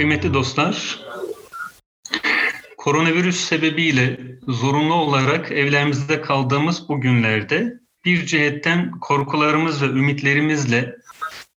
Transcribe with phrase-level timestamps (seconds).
[0.00, 1.00] Kıymetli dostlar,
[2.76, 7.74] koronavirüs sebebiyle zorunlu olarak evlerimizde kaldığımız bu günlerde
[8.04, 10.96] bir cihetten korkularımız ve ümitlerimizle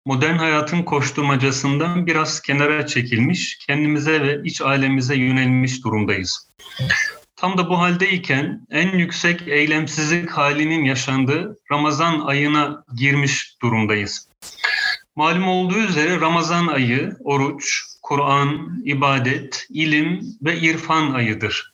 [0.06, 6.50] modern hayatın koşturmacasından biraz kenara çekilmiş, kendimize ve iç ailemize yönelmiş durumdayız.
[7.36, 14.28] Tam da bu haldeyken en yüksek eylemsizlik halinin yaşandığı Ramazan ayına girmiş durumdayız.
[15.16, 21.74] Malum olduğu üzere Ramazan ayı oruç, Kur'an, ibadet, ilim ve irfan ayıdır.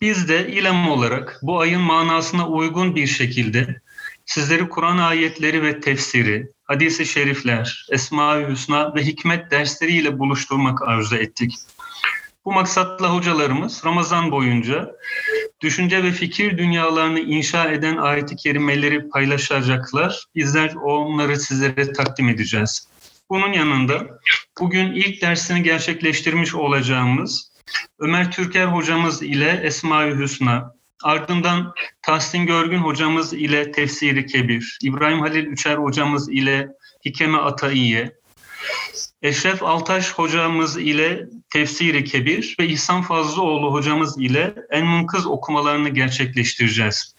[0.00, 3.80] Biz de ilem olarak bu ayın manasına uygun bir şekilde
[4.26, 11.54] sizleri Kur'an ayetleri ve tefsiri, hadisi şerifler, Esma-i Hüsna ve hikmet dersleriyle buluşturmak arzu ettik.
[12.44, 14.90] Bu maksatla hocalarımız Ramazan boyunca
[15.60, 20.24] düşünce ve fikir dünyalarını inşa eden ayet-i kerimeleri paylaşacaklar.
[20.34, 22.89] Bizler onları sizlere takdim edeceğiz.
[23.30, 24.20] Bunun yanında
[24.60, 27.52] bugün ilk dersini gerçekleştirmiş olacağımız
[27.98, 35.46] Ömer Türker hocamız ile Esma-i Hüsna, ardından Tahsin Görgün hocamız ile Tefsiri Kebir, İbrahim Halil
[35.46, 36.68] Üçer hocamız ile
[37.04, 38.12] Hikeme Ataiye,
[39.22, 47.14] Eşref Altaş hocamız ile Tefsiri Kebir ve İhsan Fazlıoğlu hocamız ile En Munkız okumalarını gerçekleştireceğiz.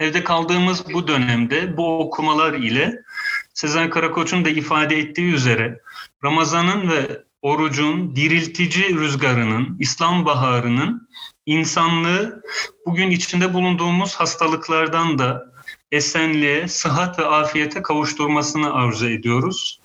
[0.00, 3.02] Evde kaldığımız bu dönemde bu okumalar ile
[3.56, 5.80] Sezen Karakoç'un da ifade ettiği üzere
[6.24, 11.08] Ramazan'ın ve orucun diriltici rüzgarının, İslam baharının
[11.46, 12.42] insanlığı
[12.86, 15.52] bugün içinde bulunduğumuz hastalıklardan da
[15.92, 19.80] esenliğe, sıhhat ve afiyete kavuşturmasını arzu ediyoruz.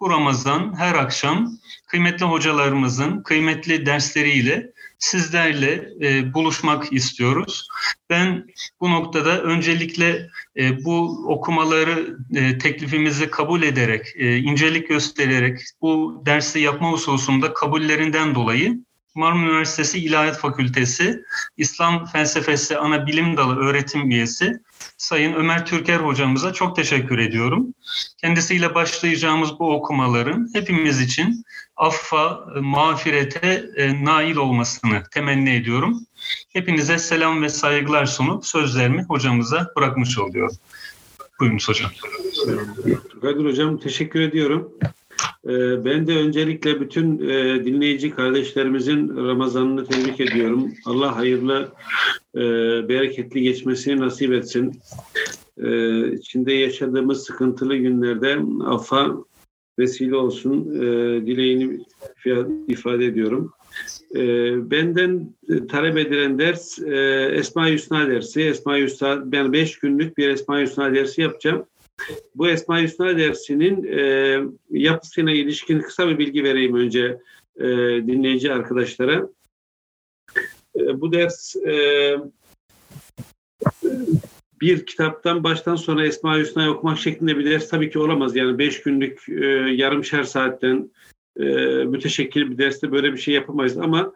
[0.00, 1.52] Bu Ramazan her akşam
[1.86, 4.71] kıymetli hocalarımızın kıymetli dersleriyle
[5.02, 7.68] sizlerle e, buluşmak istiyoruz.
[8.10, 8.46] Ben
[8.80, 16.60] bu noktada öncelikle e, bu okumaları e, teklifimizi kabul ederek, e, incelik göstererek bu dersi
[16.60, 18.78] yapma hususunda kabullerinden dolayı
[19.14, 21.22] Marmara Üniversitesi İlahiyat Fakültesi
[21.56, 24.60] İslam Felsefesi Ana Bilim Dalı öğretim üyesi
[24.96, 27.74] Sayın Ömer Türker hocamıza çok teşekkür ediyorum.
[28.18, 31.44] Kendisiyle başlayacağımız bu okumaların hepimiz için
[31.76, 36.06] affa, mağfirete e, nail olmasını temenni ediyorum.
[36.52, 40.56] Hepinize selam ve saygılar sunup sözlerimi hocamıza bırakmış oluyorum.
[41.40, 41.90] Buyurunuz hocam.
[43.22, 44.72] Kadir Hocam teşekkür ediyorum.
[45.44, 50.72] Ee, ben de öncelikle bütün e, dinleyici kardeşlerimizin Ramazan'ını tebrik ediyorum.
[50.84, 51.72] Allah hayırlı,
[52.36, 52.40] e,
[52.88, 54.80] bereketli geçmesini nasip etsin.
[55.58, 59.16] Ee, içinde yaşadığımız sıkıntılı günlerde affa
[59.78, 60.80] vesile olsun e,
[61.26, 61.84] dileğini
[62.68, 63.52] ifade ediyorum.
[64.16, 65.34] Ee, benden
[65.70, 66.78] talep edilen ders
[67.38, 68.42] Esma-i Hüsna dersi.
[68.42, 71.66] Esma-i Hüsna, ben beş günlük bir Esma-i Hüsna dersi yapacağım.
[72.34, 77.18] Bu Esma-i Hüsna dersinin e, yapısına ilişkin kısa bir bilgi vereyim önce
[77.56, 77.66] e,
[78.06, 79.28] dinleyici arkadaşlara.
[80.76, 82.16] E, bu ders e,
[84.60, 88.36] bir kitaptan baştan sona Esma-i Hüsna'yı okumak şeklinde bir ders tabii ki olamaz.
[88.36, 90.90] Yani beş günlük e, yarımşer saatten
[91.40, 91.44] e,
[91.84, 94.12] müteşekkil bir derste böyle bir şey yapamayız ama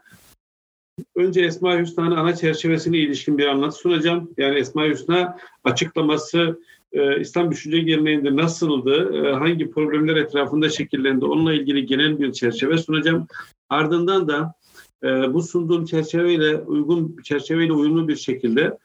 [1.16, 4.30] önce Esma-i Hüsna'nın ana çerçevesine ilişkin bir anlatı sunacağım.
[4.36, 6.60] Yani Esma-i Hüsna açıklaması
[6.92, 12.78] e, İslam düşünce geleneğinde nasıldı, e, hangi problemler etrafında şekillendi onunla ilgili genel bir çerçeve
[12.78, 13.26] sunacağım.
[13.68, 14.54] Ardından da
[15.02, 18.78] e, bu sunduğum çerçeveyle uygun çerçeveyle uyumlu bir şekilde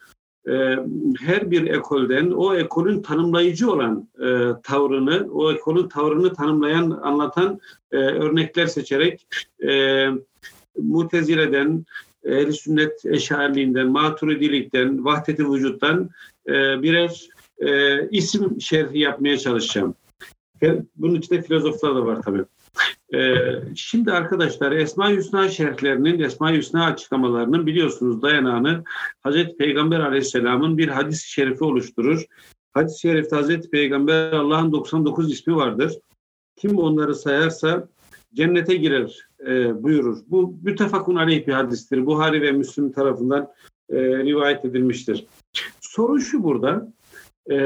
[0.47, 0.77] e,
[1.19, 4.27] her bir ekolden o ekolün tanımlayıcı olan e,
[4.63, 7.59] tavrını, o ekolün tavrını tanımlayan, anlatan
[7.91, 9.27] e, örnekler seçerek
[9.67, 10.07] e,
[10.77, 11.85] Mutezile'den,
[12.23, 16.09] Ehl-i Sünnet Eşariliğinden, Maturidilikten, Vahdet-i Vücut'tan
[16.47, 17.29] e, birer
[17.59, 19.95] e, isim şerhi yapmaya çalışacağım.
[20.95, 22.43] Bunun içinde filozoflar da var tabii.
[23.13, 23.41] Ee,
[23.75, 28.83] şimdi arkadaşlar Esma-i Hüsna şerhlerinin, Esma-i Hüsna açıklamalarının biliyorsunuz dayanağını
[29.21, 32.25] Hazreti Peygamber Aleyhisselam'ın bir hadis-i şerifi oluşturur.
[32.73, 35.93] Hadis-i şerifte Hazreti Peygamber Allah'ın 99 ismi vardır.
[36.55, 37.87] Kim onları sayarsa
[38.33, 40.17] cennete girer e, buyurur.
[40.27, 42.05] Bu mütefakun aleyh bir hadistir.
[42.05, 43.51] Buhari ve Müslüm tarafından
[43.89, 45.25] e, rivayet edilmiştir.
[45.81, 46.93] Sorun şu burada
[47.51, 47.57] e,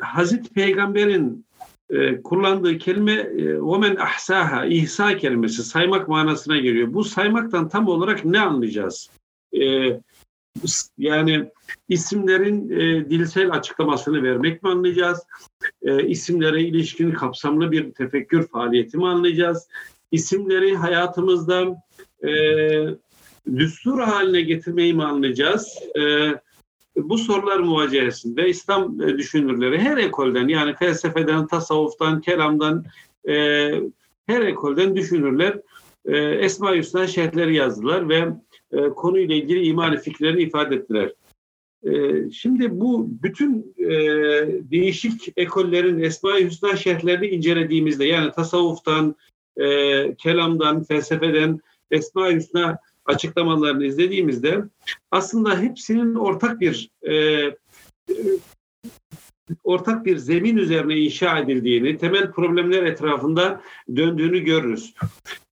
[0.00, 1.46] Hazreti Peygamber'in
[1.90, 6.94] e, kullandığı kelime e, omen ahsaha, ihsa kelimesi saymak manasına geliyor.
[6.94, 9.10] Bu saymaktan tam olarak ne anlayacağız?
[9.60, 9.92] E,
[10.98, 11.50] yani
[11.88, 15.26] isimlerin e, dilsel açıklamasını vermek mi anlayacağız?
[15.82, 19.68] E, isimlere ilişkin kapsamlı bir tefekkür faaliyeti mi anlayacağız?
[20.12, 21.82] İsimleri hayatımızda
[22.28, 22.30] e,
[23.56, 25.78] düstur haline getirmeyi mi anlayacağız?
[26.00, 26.32] E,
[27.02, 32.84] bu sorular muvacehesinde İslam e, düşünürleri her ekolden yani felsefeden, tasavvuftan, kelamdan
[33.28, 33.34] e,
[34.26, 35.60] her ekolden düşünürler
[36.04, 38.28] e, Esma-i Hüsna şerhleri yazdılar ve
[38.72, 41.12] e, konuyla ilgili iman fikirlerini ifade ettiler.
[41.86, 41.90] E,
[42.30, 43.90] şimdi bu bütün e,
[44.70, 49.14] değişik ekollerin Esma-i Hüsna şerhlerini incelediğimizde yani tasavvuftan,
[49.56, 51.60] e, kelamdan, felsefeden
[51.90, 52.34] Esma-i
[53.08, 54.64] açıklamalarını izlediğimizde
[55.10, 57.54] aslında hepsinin ortak bir e, e,
[59.64, 63.60] ortak bir zemin üzerine inşa edildiğini, temel problemler etrafında
[63.96, 64.94] döndüğünü görürüz.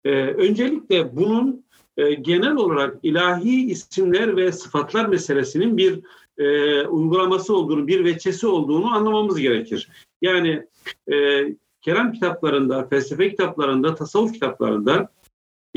[0.04, 1.66] E, öncelikle bunun
[1.96, 6.00] e, genel olarak ilahi isimler ve sıfatlar meselesinin bir
[6.38, 9.88] e, uygulaması olduğunu, bir veçesi olduğunu anlamamız gerekir.
[10.22, 10.66] Yani
[11.12, 11.46] e,
[11.80, 15.08] kelam kitaplarında, felsefe kitaplarında, tasavvuf kitaplarında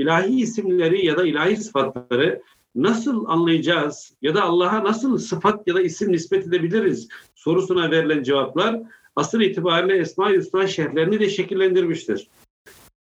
[0.01, 2.41] ilahi isimleri ya da ilahi sıfatları
[2.75, 8.81] nasıl anlayacağız ya da Allah'a nasıl sıfat ya da isim nispet edebiliriz sorusuna verilen cevaplar
[9.15, 12.29] asıl itibariyle Esma-i Hüsna şerhlerini de şekillendirmiştir.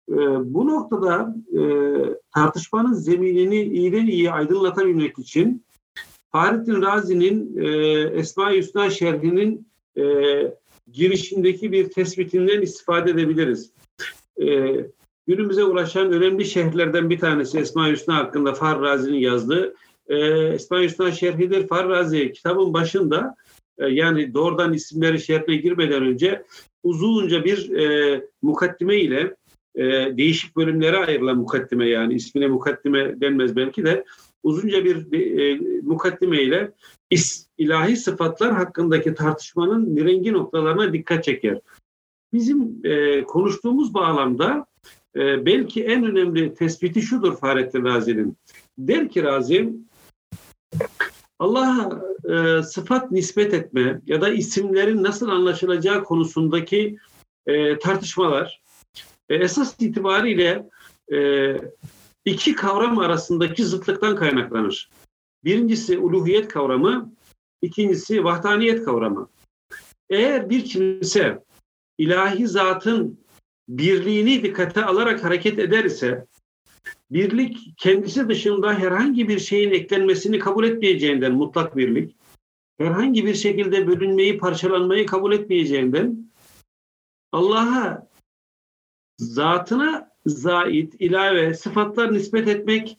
[0.09, 0.15] Ee,
[0.53, 1.61] bu noktada e,
[2.33, 5.63] tartışmanın zeminini iyiden iyi aydınlatabilmek için
[6.31, 7.67] Fahrettin Razi'nin e,
[8.19, 9.67] Esma-i Hüsna şerhinin
[9.97, 10.03] e,
[10.91, 13.71] girişindeki bir tespitinden istifade edebiliriz.
[14.41, 14.75] E,
[15.27, 19.75] günümüze ulaşan önemli şehirlerden bir tanesi Esma-i Hüsna hakkında Farrazi'nin yazdığı
[20.07, 20.17] e,
[20.53, 21.67] Esma-i Hüsna şerhidir.
[21.67, 23.35] Farrazi kitabın başında
[23.77, 26.43] e, yani doğrudan isimleri şerhine girmeden önce
[26.83, 29.35] uzunca bir e, mukaddime ile
[29.75, 29.83] e,
[30.17, 34.05] değişik bölümlere ayrılan mukaddime yani ismine mukaddime denmez belki de
[34.43, 36.71] uzunca bir e, mukaddime ile
[37.09, 41.59] is, ilahi sıfatlar hakkındaki tartışmanın mirengi noktalarına dikkat çeker.
[42.33, 44.65] Bizim e, konuştuğumuz bağlamda
[45.15, 48.37] e, belki en önemli tespiti şudur Fahrettin Razi'nin.
[48.77, 49.73] Der ki Razi,
[51.39, 56.97] Allah'a e, sıfat nispet etme ya da isimlerin nasıl anlaşılacağı konusundaki
[57.45, 58.61] e, tartışmalar
[59.29, 60.69] e, esas itibariyle
[61.13, 61.55] e,
[62.25, 64.89] iki kavram arasındaki zıtlıktan kaynaklanır.
[65.43, 67.13] Birincisi uluhiyet kavramı,
[67.61, 69.29] ikincisi vahdaniyet kavramı.
[70.09, 71.43] Eğer bir kimse
[71.97, 73.19] ilahi zatın
[73.77, 76.25] birliğini dikkate alarak hareket eder ise
[77.11, 82.15] birlik kendisi dışında herhangi bir şeyin eklenmesini kabul etmeyeceğinden mutlak birlik,
[82.77, 86.31] herhangi bir şekilde bölünmeyi, parçalanmayı kabul etmeyeceğinden
[87.31, 88.07] Allah'a
[89.17, 92.97] zatına zait, ilave sıfatlar nispet etmek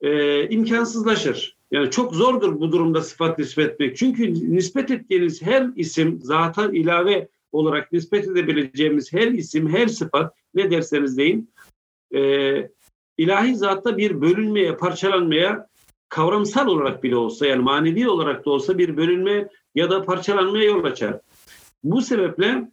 [0.00, 1.56] e, imkansızlaşır.
[1.70, 3.96] Yani çok zordur bu durumda sıfat nispet etmek.
[3.96, 10.70] Çünkü nispet ettiğiniz her isim zata ilave olarak nispet edebileceğimiz her isim, her sıfat ne
[10.70, 11.50] derseniz deyin
[12.14, 12.20] e,
[13.18, 15.68] ilahi zatta bir bölünmeye, parçalanmaya
[16.08, 20.84] kavramsal olarak bile olsa yani manevi olarak da olsa bir bölünme ya da parçalanmaya yol
[20.84, 21.20] açar.
[21.84, 22.68] Bu sebeple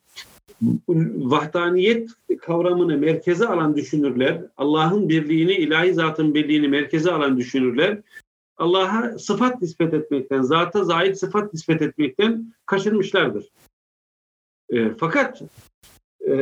[1.18, 2.10] vahdaniyet
[2.42, 8.01] kavramını merkeze alan düşünürler, Allah'ın birliğini, ilahi zatın birliğini merkeze alan düşünürler,
[8.57, 13.45] Allah'a sıfat nispet etmekten, zata zahit sıfat nispet etmekten kaçınmışlardır.
[14.71, 15.41] E, fakat
[16.27, 16.35] e,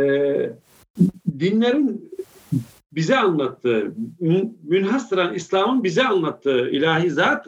[1.40, 2.12] dinlerin
[2.92, 3.94] bize anlattığı,
[4.64, 7.48] münhasıran İslam'ın bize anlattığı ilahi zat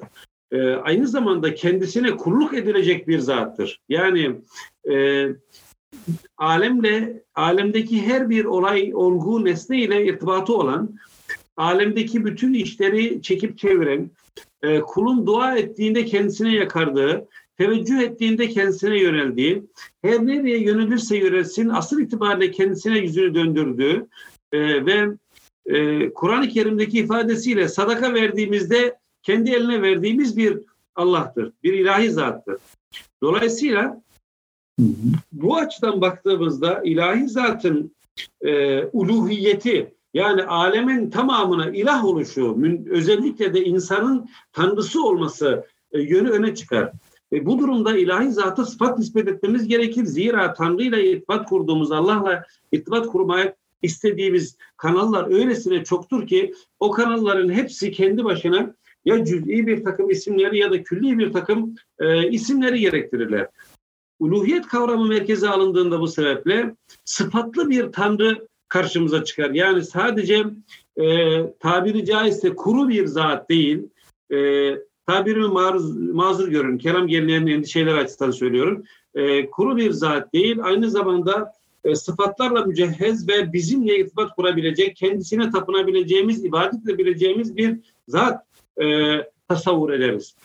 [0.52, 3.82] e, aynı zamanda kendisine kulluk edilecek bir zattır.
[3.90, 4.36] Yani
[4.92, 5.28] e,
[6.38, 10.96] alemle, alemdeki her bir olay, olgu, nesne ile irtibatı olan,
[11.58, 14.12] alemdeki bütün işleri çekip çeviren,
[14.64, 17.28] e, kulun dua ettiğinde kendisine yakardığı,
[17.58, 19.64] teveccüh ettiğinde kendisine yöneldiği,
[20.02, 24.08] her nereye yönelirse yönelsin asıl itibariyle kendisine yüzünü döndürdüğü
[24.52, 25.08] e, ve
[25.66, 30.60] e, Kur'an-ı Kerim'deki ifadesiyle sadaka verdiğimizde kendi eline verdiğimiz bir
[30.96, 32.58] Allah'tır, bir ilahi zattır.
[33.24, 34.02] Dolayısıyla
[35.32, 37.96] bu açıdan baktığımızda ilahi zatın
[38.42, 42.58] e, uluhiyeti yani alemin tamamına ilah oluşu,
[42.90, 46.92] özellikle de insanın tanrısı olması e, yönü öne çıkar.
[47.34, 50.06] E, bu durumda ilahi zata sıfat nispet etmemiz gerekir.
[50.06, 57.50] Zira Tanrı ile irtibat kurduğumuz, Allah'la irtibat kurmaya istediğimiz kanallar öylesine çoktur ki o kanalların
[57.50, 58.76] hepsi kendi başına
[59.06, 63.48] ya cüz'i bir takım isimleri ya da külli bir takım e, isimleri gerektirirler.
[64.20, 66.76] Uluhiyet kavramı merkeze alındığında bu sebeple
[67.06, 69.50] sıfatlı bir tanrı karşımıza çıkar.
[69.50, 70.46] Yani sadece
[70.98, 71.06] e,
[71.60, 73.84] tabiri caizse kuru bir zat değil,
[74.34, 74.38] e,
[75.08, 78.84] tabirimi maruz, mazur görün, kelam gerileyen endişeler açısından söylüyorum.
[79.16, 85.52] E, kuru bir zat değil, aynı zamanda e, sıfatlarla mücehhez ve bizimle irtibat kurabilecek, kendisine
[85.52, 88.46] tapınabileceğimiz, ibadet edebileceğimiz bir zat
[88.82, 90.36] e, tasavvur ederiz.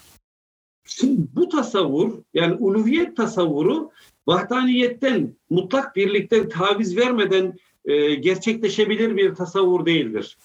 [0.85, 3.91] Şimdi bu tasavvur, yani uluhiyet tasavvuru
[4.27, 7.55] vahdaniyetten, mutlak birlikten taviz vermeden
[7.87, 10.39] e, gerçekleşebilir bir tasavvur değildir.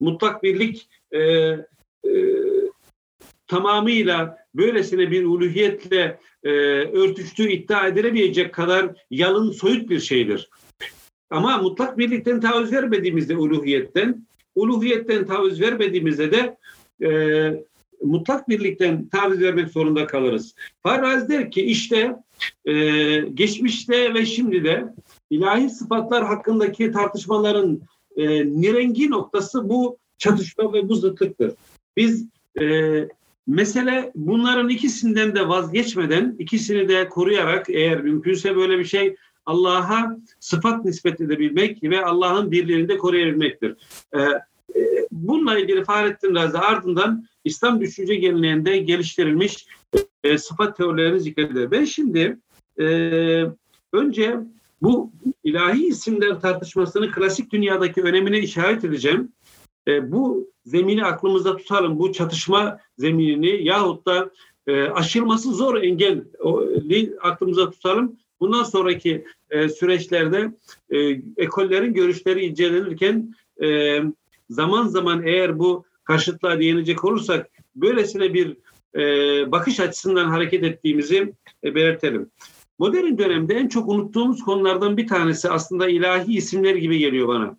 [0.00, 1.58] mutlak birlik e, e,
[3.46, 6.50] tamamıyla böylesine bir uluhiyetle e,
[6.80, 10.50] örtüştüğü iddia edilemeyecek kadar yalın soyut bir şeydir.
[11.30, 16.56] Ama mutlak birlikten taviz vermediğimizde uluhiyetten, uluhiyetten taviz vermediğimizde de
[17.02, 17.10] e,
[18.02, 20.54] mutlak birlikten taviz vermek zorunda kalırız.
[20.82, 22.16] Farraz der ki işte
[22.64, 22.74] e,
[23.20, 24.84] geçmişte ve şimdi de
[25.30, 27.80] ilahi sıfatlar hakkındaki tartışmaların
[28.16, 31.52] e, nirengi noktası bu çatışma ve bu zıtlıktır.
[31.96, 32.26] Biz
[32.60, 32.64] e,
[33.46, 40.84] mesele bunların ikisinden de vazgeçmeden, ikisini de koruyarak eğer mümkünse böyle bir şey Allah'a sıfat
[40.84, 43.76] nispet edebilmek ve Allah'ın birliğini de koruyabilmektir.
[44.14, 44.18] E,
[45.10, 49.66] bununla ilgili Fahrettin Razi ardından İslam düşünce geleneğinde geliştirilmiş
[50.24, 51.70] e, sıfat teorilerini zikreder.
[51.70, 52.38] Ben şimdi
[52.80, 52.84] e,
[53.92, 54.36] önce
[54.82, 55.12] bu
[55.44, 59.32] ilahi isimler tartışmasının klasik dünyadaki önemine işaret edeceğim.
[59.88, 64.30] E, bu zemini aklımızda tutalım, bu çatışma zeminini yahut da
[64.66, 68.16] e, aşılması zor engelli aklımıza tutalım.
[68.40, 70.52] Bundan sonraki e, süreçlerde
[70.90, 70.98] e,
[71.36, 74.00] ekollerin görüşleri incelenirken e,
[74.50, 78.56] zaman zaman eğer bu karşıtlığa değinecek olursak böylesine bir
[78.94, 79.02] e,
[79.52, 82.30] bakış açısından hareket ettiğimizi e, belirtelim.
[82.78, 87.56] Modern dönemde en çok unuttuğumuz konulardan bir tanesi aslında ilahi isimler gibi geliyor bana.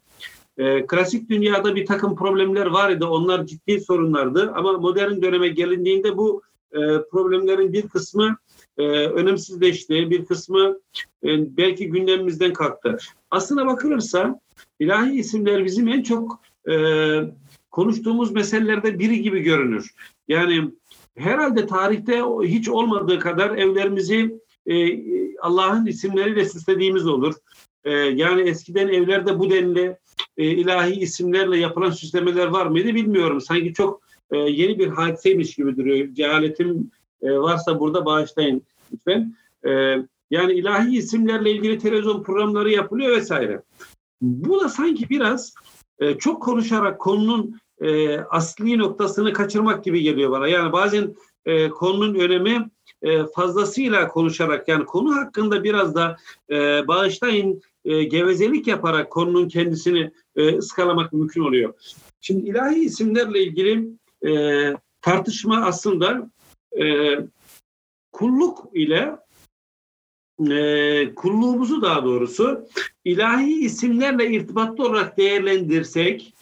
[0.57, 3.05] E, klasik dünyada bir takım problemler var idi.
[3.05, 4.51] Onlar ciddi sorunlardı.
[4.55, 6.41] Ama modern döneme gelindiğinde bu
[6.71, 6.77] e,
[7.11, 8.37] problemlerin bir kısmı
[8.77, 10.09] e, önemsizleşti.
[10.09, 10.79] Bir kısmı
[11.23, 12.97] e, belki gündemimizden kalktı.
[13.31, 14.39] Aslına bakılırsa
[14.79, 16.39] ilahi isimler bizim en çok
[16.69, 16.75] e,
[17.71, 19.93] konuştuğumuz meselelerde biri gibi görünür.
[20.27, 20.71] Yani
[21.17, 24.99] herhalde tarihte hiç olmadığı kadar evlerimizi e,
[25.37, 27.33] Allah'ın isimleriyle süslediğimiz olur.
[27.83, 29.97] E, yani eskiden evlerde bu denli
[30.37, 33.41] e, ilahi isimlerle yapılan süslemeler var mıydı bilmiyorum.
[33.41, 36.13] Sanki çok e, yeni bir hadiseymiş gibi duruyor.
[36.13, 38.61] Cehaletim e, varsa burada bağışlayın
[38.93, 39.35] lütfen.
[39.65, 39.69] E,
[40.31, 43.61] yani ilahi isimlerle ilgili televizyon programları yapılıyor vesaire.
[44.21, 45.53] Bu da sanki biraz
[45.99, 50.47] e, çok konuşarak konunun e, asli noktasını kaçırmak gibi geliyor bana.
[50.47, 51.15] Yani bazen
[51.45, 52.69] e, konunun önemi
[53.01, 56.17] e, fazlasıyla konuşarak yani konu hakkında biraz da
[56.49, 61.73] e, bağışlayın e, gevezelik yaparak konunun kendisini e, ıskalamak mümkün oluyor.
[62.21, 63.87] Şimdi ilahi isimlerle ilgili
[64.27, 66.29] e, tartışma aslında
[66.81, 67.15] e,
[68.11, 69.15] kulluk ile
[70.51, 72.67] e, kulluğumuzu daha doğrusu
[73.05, 76.33] ilahi isimlerle irtibatlı olarak değerlendirsek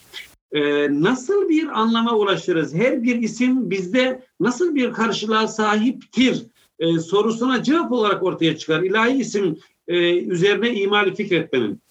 [0.52, 0.62] e,
[1.02, 2.76] nasıl bir anlama ulaşırız?
[2.76, 6.46] Her bir isim bizde nasıl bir karşılığa sahiptir
[6.80, 8.84] e, sorusuna cevap olarak ortaya çıkar.
[8.84, 11.82] İlahi isim e, üzerine imali fikretmenin.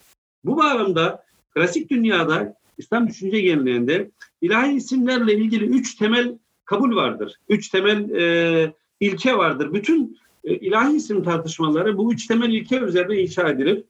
[0.44, 4.10] Bu bağlamda klasik dünyada İslam düşünce geleneğinde
[4.40, 7.34] ilahi isimlerle ilgili üç temel kabul vardır.
[7.48, 9.72] Üç temel e, ilke vardır.
[9.74, 10.18] Bütün
[10.50, 13.84] ilahi isim tartışmaları bu üç temel ilke üzerine inşa edilir.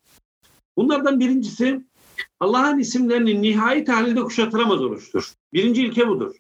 [0.77, 1.81] Bunlardan birincisi
[2.41, 5.33] Allah'ın isimlerinin nihai halinde kuşatılamaz oluştur.
[5.53, 6.37] Birinci ilke budur.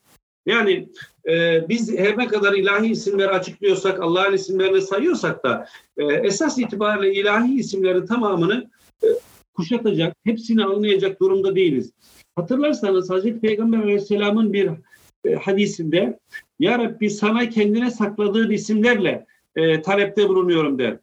[0.46, 0.88] Yani
[1.28, 7.20] e, biz her ne kadar ilahi isimleri açıklıyorsak, Allah'ın isimlerini sayıyorsak da e, esas itibariyle
[7.20, 8.70] ilahi isimlerin tamamını
[9.02, 9.06] e,
[9.54, 11.92] kuşatacak, hepsini anlayacak durumda değiliz.
[12.36, 14.70] Hatırlarsanız Hazreti Peygamber Aleyhisselam'ın bir
[15.24, 16.18] e, hadisinde
[16.58, 20.98] Ya Rabbi sana kendine sakladığın isimlerle e, talepte bulunuyorum der.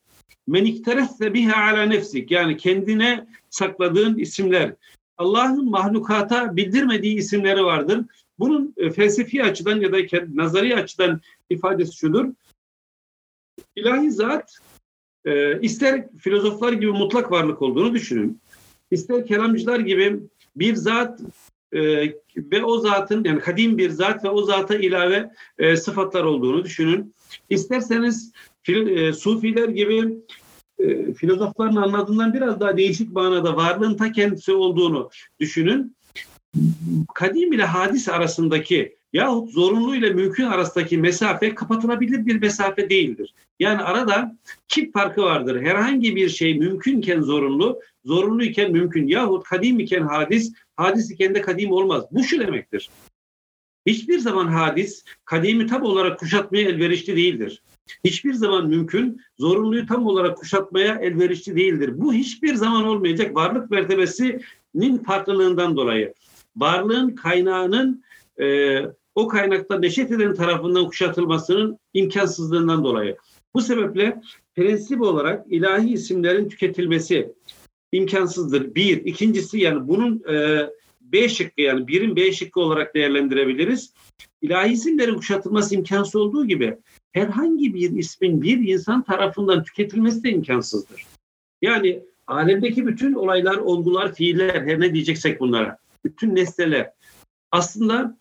[0.47, 4.73] Men ikteresse biha ala nefsik yani kendine sakladığın isimler.
[5.17, 8.05] Allah'ın mahlukata bildirmediği isimleri vardır.
[8.39, 9.97] Bunun e, felsefi açıdan ya da
[10.33, 12.29] nazari açıdan ifadesi şudur.
[13.75, 14.57] İlahi zat
[15.25, 18.41] e, ister filozoflar gibi mutlak varlık olduğunu düşünün.
[18.91, 20.19] İster kelamcılar gibi
[20.55, 21.21] bir zat
[21.71, 21.81] e,
[22.37, 27.13] ve o zatın yani kadim bir zat ve o zata ilave e, sıfatlar olduğunu düşünün.
[27.49, 28.31] İsterseniz
[28.63, 30.17] fil, e, sufiler gibi
[30.79, 35.09] e, filozofların anladığından biraz daha değişik manada varlığın ta kendisi olduğunu
[35.39, 35.95] düşünün.
[37.13, 43.33] Kadim ile hadis arasındaki yahut zorunlu ile mümkün arasındaki mesafe kapatılabilir bir mesafe değildir.
[43.59, 44.37] Yani arada
[44.67, 45.61] kip farkı vardır.
[45.61, 51.41] Herhangi bir şey mümkünken zorunlu, zorunlu iken mümkün yahut kadim iken hadis, hadis iken de
[51.41, 52.03] kadim olmaz.
[52.11, 52.89] Bu şu demektir.
[53.85, 57.61] Hiçbir zaman hadis kadimi tam olarak kuşatmaya elverişli değildir
[58.03, 61.91] hiçbir zaman mümkün, zorunluyu tam olarak kuşatmaya elverişli değildir.
[61.95, 66.13] Bu hiçbir zaman olmayacak varlık mertebesinin farklılığından dolayı.
[66.55, 68.03] Varlığın kaynağının
[68.39, 68.79] e,
[69.15, 73.17] o kaynakta neşet eden tarafından kuşatılmasının imkansızlığından dolayı.
[73.53, 74.21] Bu sebeple
[74.55, 77.33] prensip olarak ilahi isimlerin tüketilmesi
[77.91, 78.75] imkansızdır.
[78.75, 79.05] Bir.
[79.05, 80.67] ikincisi yani bunun e,
[81.13, 83.93] B şıkkı yani birin B şıkkı olarak değerlendirebiliriz.
[84.41, 86.77] İlahi isimlerin kuşatılması imkansız olduğu gibi
[87.11, 91.05] herhangi bir ismin bir insan tarafından tüketilmesi de imkansızdır.
[91.61, 96.91] Yani alemdeki bütün olaylar, olgular, fiiller her ne diyeceksek bunlara, bütün nesneler
[97.51, 98.17] aslında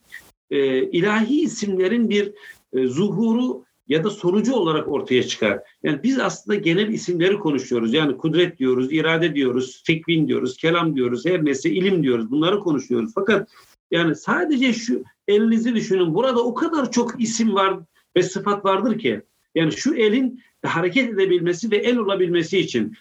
[0.51, 2.33] e, ilahi isimlerin bir
[2.73, 5.61] e, zuhuru ya da sonucu olarak ortaya çıkar.
[5.83, 7.95] Yani biz aslında genel isimleri konuşuyoruz.
[7.95, 12.31] Yani kudret diyoruz, irade diyoruz, tekvin diyoruz, kelam diyoruz, her neyse ilim diyoruz.
[12.31, 13.13] Bunları konuşuyoruz.
[13.15, 13.49] Fakat
[13.91, 16.15] yani sadece şu elinizi düşünün.
[16.15, 17.79] Burada o kadar çok isim var
[18.17, 19.23] ve sıfat vardır ki.
[19.55, 22.97] Yani şu elin hareket edebilmesi ve el olabilmesi için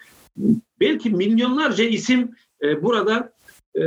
[0.80, 2.32] belki milyonlarca isim
[2.64, 3.34] e, burada
[3.76, 3.82] e,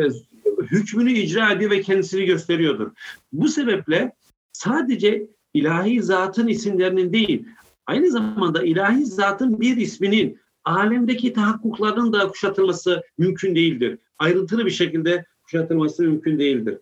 [0.71, 2.91] hükmünü icra ediyor ve kendisini gösteriyordur.
[3.33, 4.13] Bu sebeple
[4.53, 7.49] sadece ilahi zatın isimlerinin değil,
[7.87, 13.99] aynı zamanda ilahi zatın bir isminin alemdeki tahakkuklarının da kuşatılması mümkün değildir.
[14.19, 16.79] Ayrıntılı bir şekilde kuşatılması mümkün değildir.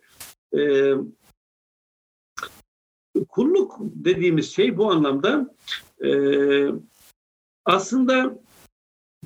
[0.57, 0.93] Ee,
[3.29, 5.55] kulluk dediğimiz şey bu anlamda
[6.05, 6.09] e,
[7.65, 8.39] aslında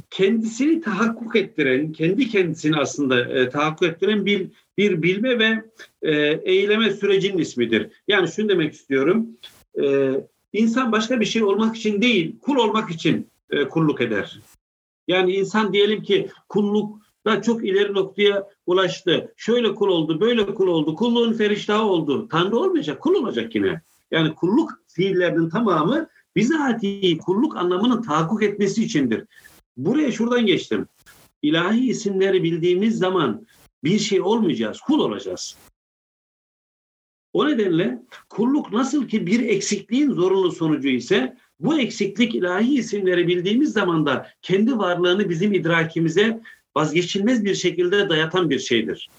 [0.09, 5.63] kendisini tahakkuk ettiren, kendi kendisini aslında e, tahakkuk ettiren bir, bir bilme ve
[6.01, 7.89] e, eyleme sürecinin ismidir.
[8.07, 9.27] Yani şunu demek istiyorum,
[9.83, 10.11] e,
[10.53, 14.39] insan başka bir şey olmak için değil, kul olmak için e, kulluk eder.
[15.07, 19.33] Yani insan diyelim ki kulluk da çok ileri noktaya ulaştı.
[19.37, 22.27] Şöyle kul oldu, böyle kul oldu, kulluğun feriştahı oldu.
[22.27, 23.81] Tanrı olmayacak, kul olacak yine.
[24.11, 29.25] Yani kulluk fiillerinin tamamı bizatihi kulluk anlamının tahakkuk etmesi içindir.
[29.77, 30.87] Buraya şuradan geçtim.
[31.41, 33.47] İlahi isimleri bildiğimiz zaman
[33.83, 35.57] bir şey olmayacağız, kul olacağız.
[37.33, 43.73] O nedenle kulluk nasıl ki bir eksikliğin zorunlu sonucu ise bu eksiklik ilahi isimleri bildiğimiz
[43.73, 46.41] zaman da kendi varlığını bizim idrakimize
[46.77, 49.09] vazgeçilmez bir şekilde dayatan bir şeydir.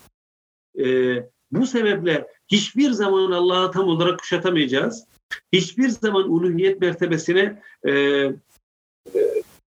[0.79, 1.17] Ee,
[1.51, 5.05] bu sebeple hiçbir zaman Allah'ı tam olarak kuşatamayacağız.
[5.53, 7.93] Hiçbir zaman uluhiyet mertebesine e,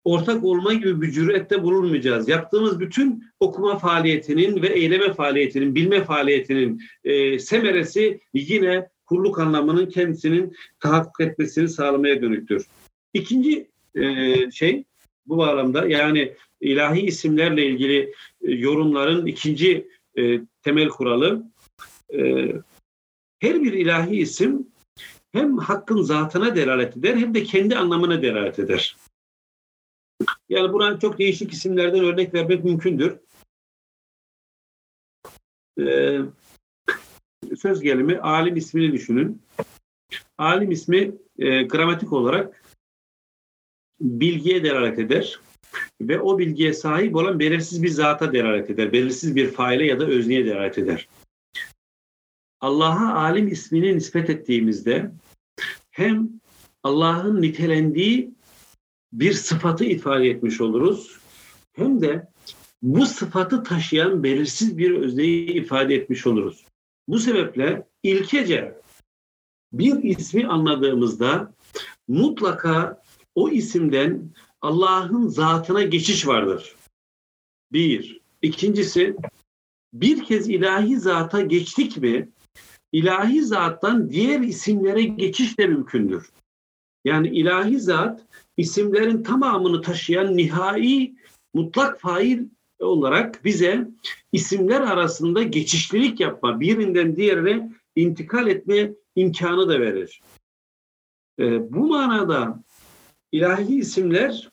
[0.08, 2.28] ortak olma gibi bir cürette bulunmayacağız.
[2.28, 10.56] Yaptığımız bütün okuma faaliyetinin ve eyleme faaliyetinin, bilme faaliyetinin e, semeresi yine kulluk anlamının kendisinin
[10.80, 12.66] tahakkuk etmesini sağlamaya dönüktür.
[13.14, 14.84] İkinci e, şey
[15.26, 21.44] bu bağlamda yani ilahi isimlerle ilgili e, yorumların ikinci e, temel kuralı
[22.14, 22.52] e,
[23.38, 24.66] her bir ilahi isim
[25.32, 28.96] hem hakkın zatına delalet eder hem de kendi anlamına delalet eder.
[30.48, 33.18] Yani buradan çok değişik isimlerden örnek vermek mümkündür.
[35.80, 36.20] Ee,
[37.56, 39.42] söz gelimi alim ismini düşünün.
[40.38, 42.64] Alim ismi e, gramatik olarak
[44.00, 45.40] bilgiye delalet eder
[46.00, 48.92] ve o bilgiye sahip olan belirsiz bir zata delalet eder.
[48.92, 51.08] Belirsiz bir faile ya da özneye delalet eder.
[52.60, 55.10] Allah'a alim ismini nispet ettiğimizde
[55.90, 56.28] hem
[56.82, 58.37] Allah'ın nitelendiği
[59.12, 61.18] bir sıfatı ifade etmiş oluruz.
[61.72, 62.28] Hem de
[62.82, 66.64] bu sıfatı taşıyan belirsiz bir özneyi ifade etmiş oluruz.
[67.08, 68.80] Bu sebeple ilkece
[69.72, 71.54] bir ismi anladığımızda
[72.08, 73.02] mutlaka
[73.34, 76.76] o isimden Allah'ın zatına geçiş vardır.
[77.72, 78.20] Bir.
[78.42, 79.16] İkincisi
[79.92, 82.28] bir kez ilahi zata geçtik mi
[82.92, 86.30] ilahi zattan diğer isimlere geçiş de mümkündür.
[87.04, 88.20] Yani ilahi zat
[88.56, 91.14] isimlerin tamamını taşıyan nihai
[91.54, 92.38] mutlak fail
[92.80, 93.88] olarak bize
[94.32, 100.20] isimler arasında geçişlilik yapma, birinden diğerine intikal etme imkanı da verir.
[101.38, 102.62] Ee, bu manada
[103.32, 104.50] ilahi isimler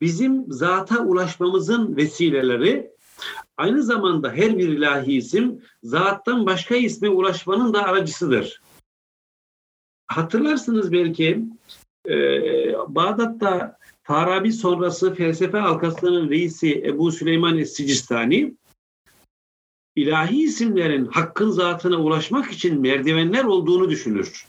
[0.00, 2.90] bizim zata ulaşmamızın vesileleri
[3.56, 8.62] aynı zamanda her bir ilahi isim zattan başka isme ulaşmanın da aracısıdır.
[10.10, 11.44] Hatırlarsınız belki
[12.08, 12.14] e,
[12.88, 18.54] Bağdat'ta Farabi sonrası felsefe halkasının reisi Ebu Süleyman Es-Sicistani
[19.96, 24.46] ilahi isimlerin hakkın zatına ulaşmak için merdivenler olduğunu düşünür.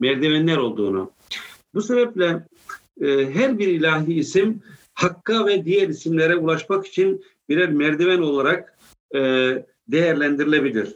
[0.00, 1.10] Merdivenler olduğunu.
[1.74, 2.46] Bu sebeple
[3.00, 4.62] e, her bir ilahi isim
[4.94, 8.78] hakka ve diğer isimlere ulaşmak için birer merdiven olarak
[9.14, 9.18] e,
[9.88, 10.94] değerlendirilebilir.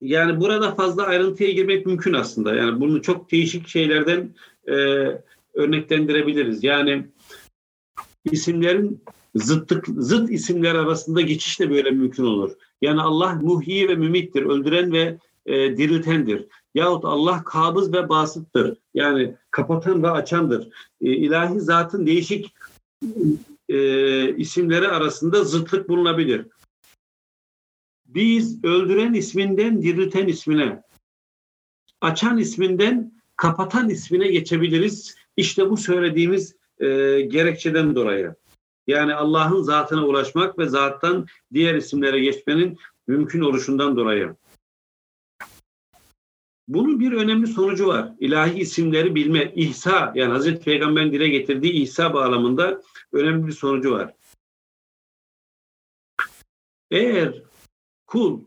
[0.00, 2.54] Yani burada fazla ayrıntıya girmek mümkün aslında.
[2.54, 4.34] Yani bunu çok değişik şeylerden
[4.68, 4.72] e,
[5.54, 6.64] örneklendirebiliriz.
[6.64, 7.06] Yani
[8.24, 9.02] isimlerin
[9.34, 12.50] zıttık, zıt isimler arasında geçiş de böyle mümkün olur.
[12.82, 16.46] Yani Allah muhyi ve mümittir, öldüren ve e, diriltendir.
[16.74, 18.78] Yahut Allah kabız ve basıttır.
[18.94, 20.68] Yani kapatan ve açandır.
[21.00, 22.54] E, ilahi zatın değişik
[23.68, 26.46] e, isimleri arasında zıtlık bulunabilir.
[28.18, 30.82] Biz öldüren isminden dirilten ismine,
[32.00, 35.16] açan isminden kapatan ismine geçebiliriz.
[35.36, 36.86] İşte bu söylediğimiz e,
[37.20, 38.34] gerekçeden dolayı.
[38.86, 44.36] Yani Allah'ın zatına ulaşmak ve zattan diğer isimlere geçmenin mümkün oluşundan dolayı.
[46.68, 48.12] Bunun bir önemli sonucu var.
[48.20, 54.14] İlahi isimleri bilme, İhsa yani Hazreti Peygamber'in dile getirdiği İhsa bağlamında önemli bir sonucu var.
[56.90, 57.47] Eğer
[58.08, 58.40] kul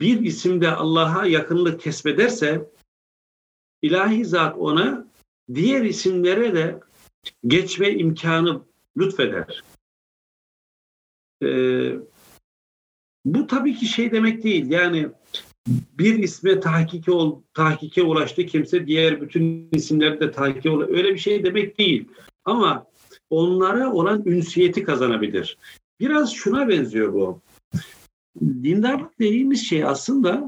[0.00, 2.70] bir isimde Allah'a yakınlık kesbederse
[3.82, 5.06] ilahi zat ona
[5.54, 6.80] diğer isimlere de
[7.46, 8.62] geçme imkanı
[8.98, 9.64] lütfeder.
[11.42, 11.92] Ee,
[13.24, 14.70] bu tabii ki şey demek değil.
[14.70, 15.08] Yani
[15.68, 20.94] bir isme tahkike, ol, tahkike ulaştı kimse diğer bütün isimleri de tahkike ulaştı.
[20.96, 22.08] Öyle bir şey demek değil.
[22.44, 22.86] Ama
[23.30, 25.58] onlara olan ünsiyeti kazanabilir.
[26.00, 27.42] Biraz şuna benziyor bu.
[28.40, 30.44] Dindarlık dediğimiz şey aslında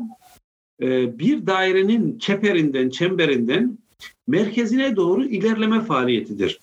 [0.83, 3.79] e, bir dairenin çeperinden, çemberinden
[4.27, 6.61] merkezine doğru ilerleme faaliyetidir.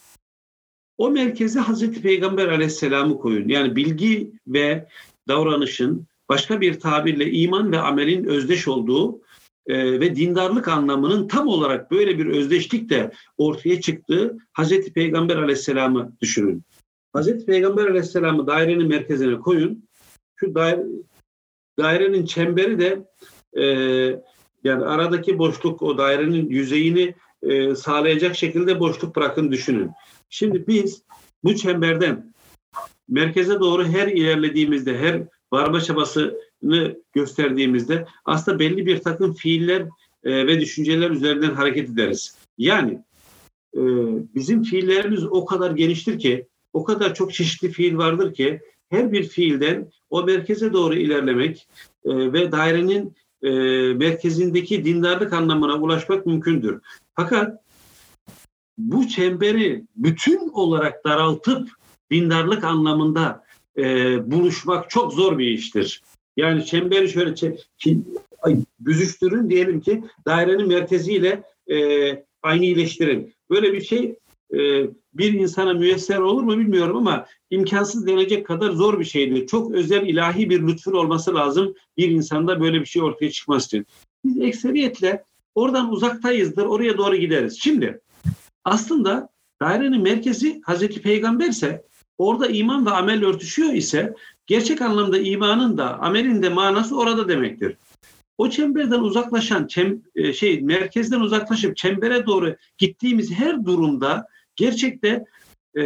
[0.98, 3.48] O merkeze Hazreti Peygamber aleyhisselamı koyun.
[3.48, 4.88] Yani bilgi ve
[5.28, 9.22] davranışın başka bir tabirle iman ve amelin özdeş olduğu
[9.68, 16.12] e, ve dindarlık anlamının tam olarak böyle bir özdeşlik de ortaya çıktığı Hazreti Peygamber aleyhisselamı
[16.22, 16.64] düşünün.
[17.14, 19.86] Hazreti Peygamber aleyhisselamı dairenin merkezine koyun.
[20.36, 20.84] Şu daire,
[21.80, 23.06] dairenin çemberi de
[23.54, 23.66] e,
[24.64, 29.92] yani aradaki boşluk o dairenin yüzeyini e, sağlayacak şekilde boşluk bırakın düşünün.
[30.30, 31.04] Şimdi biz
[31.44, 32.34] bu çemberden
[33.08, 39.82] merkeze doğru her ilerlediğimizde, her varma çabasını gösterdiğimizde aslında belli bir takım fiiller
[40.24, 42.38] e, ve düşünceler üzerinden hareket ederiz.
[42.58, 43.00] Yani
[43.74, 43.82] e,
[44.36, 49.24] bizim fiillerimiz o kadar geniştir ki, o kadar çok çeşitli fiil vardır ki her bir
[49.24, 51.68] fiilden o merkeze doğru ilerlemek
[52.06, 53.50] e, ve dairenin e,
[53.94, 56.82] merkezindeki dindarlık anlamına ulaşmak mümkündür.
[57.16, 57.64] Fakat
[58.78, 61.70] bu çemberi bütün olarak daraltıp
[62.12, 63.44] dindarlık anlamında
[63.78, 63.84] e,
[64.32, 66.02] buluşmak çok zor bir iştir.
[66.38, 68.02] Yani çemberi şöyle çe-
[68.42, 71.78] ay, büzüştürün diyelim ki dairenin merkeziyle e,
[72.44, 73.34] aynı iyileştirin.
[73.50, 74.16] Böyle bir şey
[75.14, 79.48] bir insana müyesser olur mu bilmiyorum ama imkansız denecek kadar zor bir şeydir.
[79.48, 83.88] Çok özel ilahi bir lütfun olması lazım bir insanda böyle bir şey ortaya çıkması için.
[84.26, 85.24] Biz ekseriyetle
[85.56, 87.60] oradan uzaktayızdır, oraya doğru gideriz.
[87.64, 88.02] Şimdi
[88.64, 89.30] aslında
[89.62, 91.86] dairenin merkezi Hazreti Peygamberse
[92.18, 94.14] orada iman ve amel örtüşüyor ise
[94.48, 97.78] gerçek anlamda imanın da amelin de manası orada demektir.
[98.38, 105.26] O çemberden uzaklaşan çem, e, şey merkezden uzaklaşıp çembere doğru gittiğimiz her durumda gerçekte
[105.78, 105.84] e,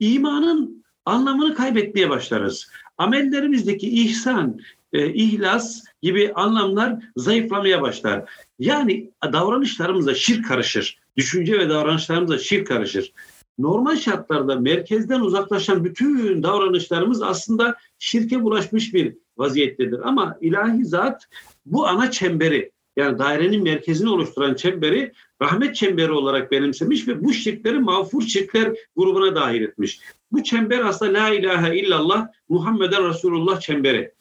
[0.00, 2.70] imanın anlamını kaybetmeye başlarız.
[2.98, 4.60] Amellerimizdeki ihsan,
[4.92, 8.30] e, ihlas gibi anlamlar zayıflamaya başlar.
[8.58, 10.98] Yani davranışlarımıza şirk karışır.
[11.16, 13.12] Düşünce ve davranışlarımıza şirk karışır.
[13.58, 20.08] Normal şartlarda merkezden uzaklaşan bütün davranışlarımız aslında şirke bulaşmış bir vaziyettedir.
[20.08, 21.28] Ama ilahi zat
[21.66, 27.78] bu ana çemberi yani dairenin merkezini oluşturan çemberi rahmet çemberi olarak benimsemiş ve bu şirkleri
[27.78, 30.00] mağfur şirkler grubuna dahil etmiş.
[30.32, 34.12] Bu çember aslında la ilahe illallah Muhammeden Resulullah çemberi.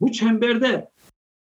[0.00, 0.90] Bu çemberde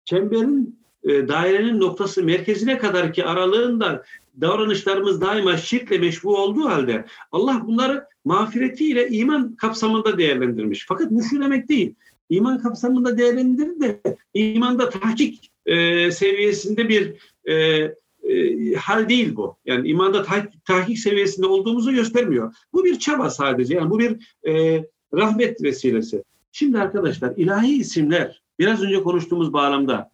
[0.05, 4.05] çemberin e, dairenin noktası merkezine kadar ki aralığında
[4.41, 10.85] davranışlarımız daima şirkle meşbu olduğu halde Allah bunları mağfiretiyle iman kapsamında değerlendirmiş.
[10.89, 11.95] Fakat bu şu demek değil.
[12.29, 14.01] İman kapsamında değerlendirir de
[14.35, 19.57] imanda tahkik e, seviyesinde bir e, e, hal değil bu.
[19.65, 22.55] Yani imanda tah- tahkik seviyesinde olduğumuzu göstermiyor.
[22.73, 23.75] Bu bir çaba sadece.
[23.75, 24.85] Yani bu bir e,
[25.15, 26.25] rahmet vesilesi.
[26.53, 30.11] Şimdi arkadaşlar ilahi isimler biraz önce konuştuğumuz bağlamda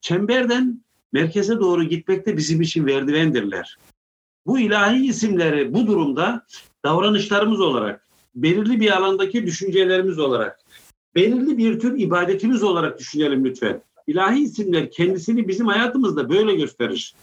[0.00, 0.80] çemberden
[1.12, 3.78] merkeze doğru gitmekte bizim için merdivendirler.
[4.46, 6.46] Bu ilahi isimleri bu durumda
[6.84, 10.60] davranışlarımız olarak, belirli bir alandaki düşüncelerimiz olarak,
[11.16, 13.82] belirli bir tür ibadetimiz olarak düşünelim lütfen.
[14.06, 17.14] İlahi isimler kendisini bizim hayatımızda böyle gösterir.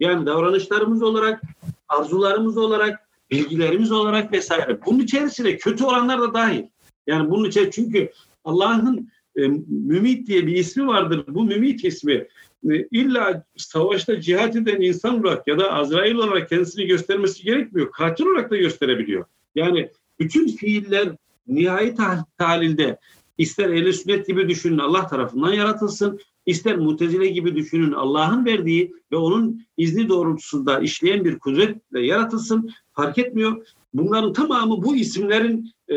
[0.00, 1.42] Yani davranışlarımız olarak,
[1.88, 4.78] arzularımız olarak, bilgilerimiz olarak vesaire.
[4.86, 6.64] Bunun içerisine kötü olanlar da dahil.
[7.06, 8.12] Yani bunun içerisinde çünkü
[8.44, 11.24] Allah'ın e, Mümit diye bir ismi vardır.
[11.28, 12.26] Bu Mümit ismi
[12.70, 17.92] e, illa savaşta cihat eden insan olarak ya da Azrail olarak kendisini göstermesi gerekmiyor.
[17.92, 19.24] Katil olarak da gösterebiliyor.
[19.54, 21.08] Yani bütün fiiller
[21.46, 21.94] nihai
[22.38, 22.98] tahlilde
[23.38, 29.16] ister ehl sünnet gibi düşünün Allah tarafından yaratılsın, ister mutezile gibi düşünün Allah'ın verdiği ve
[29.16, 33.66] onun izni doğrultusunda işleyen bir kudretle yaratılsın fark etmiyor.
[33.94, 35.96] Bunların tamamı bu isimlerin e,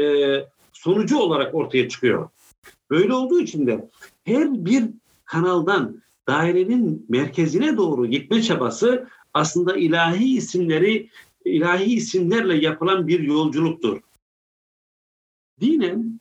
[0.74, 2.30] sonucu olarak ortaya çıkıyor.
[2.90, 3.90] Böyle olduğu için de
[4.24, 4.84] her bir
[5.26, 11.10] kanaldan dairenin merkezine doğru gitme çabası aslında ilahi isimleri
[11.46, 14.02] ilahi isimlerle yapılan bir yolculuktur.
[15.62, 16.21] Dinen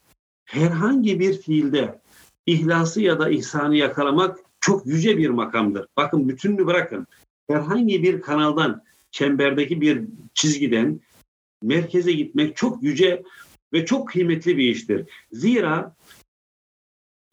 [0.51, 2.01] herhangi bir fiilde
[2.45, 5.87] ihlası ya da ihsanı yakalamak çok yüce bir makamdır.
[5.97, 7.07] Bakın bütününü bırakın.
[7.47, 10.99] Herhangi bir kanaldan, çemberdeki bir çizgiden
[11.63, 13.23] merkeze gitmek çok yüce
[13.73, 15.05] ve çok kıymetli bir iştir.
[15.31, 15.95] Zira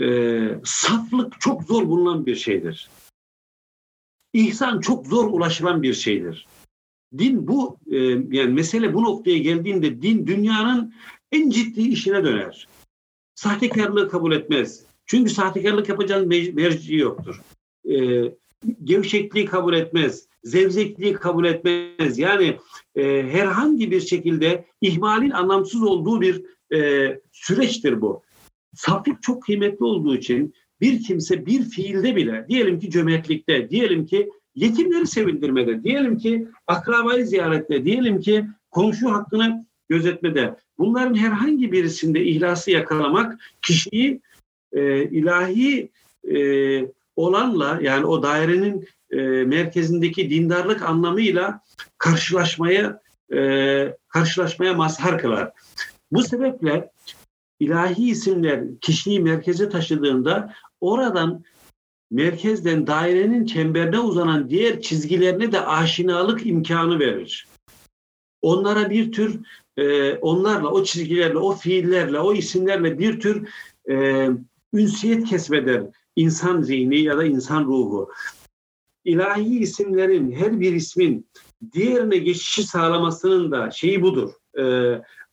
[0.00, 2.90] e, saflık çok zor bulunan bir şeydir.
[4.32, 6.46] İhsan çok zor ulaşılan bir şeydir.
[7.18, 7.96] Din bu, e,
[8.36, 10.94] yani mesele bu noktaya geldiğinde din dünyanın
[11.32, 12.68] en ciddi işine döner.
[13.38, 14.84] Sahtekarlığı kabul etmez.
[15.06, 17.40] Çünkü sahtekarlık yapacağın merci yoktur.
[17.90, 18.22] E,
[18.84, 20.28] gevşekliği kabul etmez.
[20.44, 22.18] Zevzekliği kabul etmez.
[22.18, 22.56] Yani
[22.96, 26.42] e, herhangi bir şekilde ihmalin anlamsız olduğu bir
[26.74, 28.22] e, süreçtir bu.
[28.74, 34.30] Saflık çok kıymetli olduğu için bir kimse bir fiilde bile diyelim ki cömertlikte, diyelim ki
[34.54, 42.70] yetimleri sevindirmede, diyelim ki akrabayı ziyarette, diyelim ki komşu hakkını gözetmede bunların herhangi birisinde ihlası
[42.70, 44.20] yakalamak kişiyi
[44.72, 45.90] e, ilahi
[46.34, 46.38] e,
[47.16, 51.60] olanla yani o dairenin e, merkezindeki dindarlık anlamıyla
[51.98, 53.00] karşılaşmaya
[53.32, 55.52] e, karşılaşmaya mazhar kılar.
[56.12, 56.90] Bu sebeple
[57.60, 61.44] ilahi isimler kişiyi merkeze taşıdığında oradan
[62.10, 67.46] merkezden dairenin çemberine uzanan diğer çizgilerine de aşinalık imkanı verir.
[68.42, 69.40] Onlara bir tür
[69.78, 73.48] e, onlarla, o çizgilerle, o fiillerle, o isimlerle bir tür
[73.90, 74.28] e,
[74.72, 75.82] ünsiyet kesmeder
[76.16, 78.10] insan zihni ya da insan ruhu.
[79.04, 81.26] İlahi isimlerin her bir ismin
[81.72, 84.32] diğerine geçişi sağlamasının da şeyi budur.
[84.58, 84.64] E,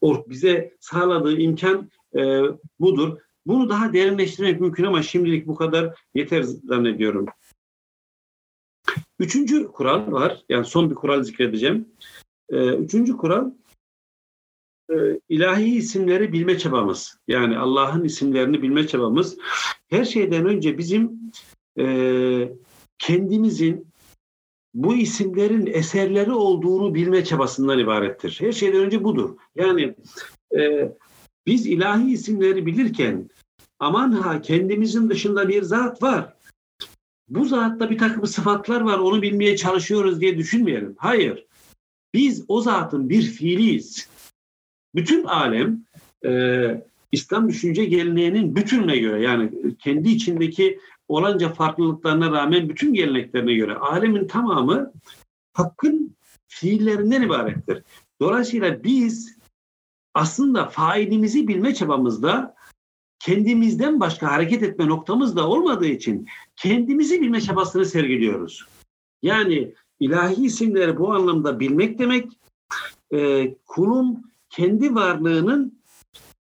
[0.03, 2.41] bize sağladığı imkan e,
[2.79, 3.17] budur.
[3.45, 7.25] Bunu daha derinleştirmek mümkün ama şimdilik bu kadar yeter zannediyorum.
[9.19, 10.43] Üçüncü kural var.
[10.49, 11.87] Yani son bir kural zikredeceğim.
[12.49, 13.51] Ee, üçüncü kural
[15.29, 17.17] ilahi isimleri bilme çabamız.
[17.27, 19.37] Yani Allah'ın isimlerini bilme çabamız.
[19.87, 21.19] Her şeyden önce bizim
[21.79, 21.85] e,
[22.99, 23.87] kendimizin
[24.73, 28.37] bu isimlerin eserleri olduğunu bilme çabasından ibarettir.
[28.39, 29.35] Her şeyden önce budur.
[29.55, 29.95] Yani
[30.57, 30.91] e,
[31.45, 33.29] biz ilahi isimleri bilirken
[33.79, 36.33] aman ha kendimizin dışında bir zat var.
[37.29, 40.95] Bu zatta bir takım sıfatlar var onu bilmeye çalışıyoruz diye düşünmeyelim.
[40.97, 41.45] Hayır.
[42.13, 44.09] Biz o zatın bir fiiliyiz.
[44.95, 45.85] Bütün alem
[46.25, 46.31] e,
[47.11, 54.27] İslam düşünce geleneğinin bütününe göre yani kendi içindeki olanca farklılıklarına rağmen bütün geleneklerine göre alemin
[54.27, 54.91] tamamı
[55.53, 56.15] hakkın
[56.47, 57.83] fiillerinden ibarettir.
[58.21, 59.37] Dolayısıyla biz
[60.13, 62.55] aslında failimizi bilme çabamızda
[63.19, 68.65] kendimizden başka hareket etme noktamız da olmadığı için kendimizi bilme çabasını sergiliyoruz.
[69.21, 72.31] Yani ilahi isimleri bu anlamda bilmek demek
[73.13, 75.79] e, kulun kendi varlığının